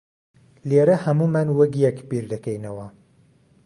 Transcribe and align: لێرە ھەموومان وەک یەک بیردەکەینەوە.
لێرە 0.69 0.95
ھەموومان 1.05 1.47
وەک 1.57 1.73
یەک 1.85 1.97
بیردەکەینەوە. 2.09 2.87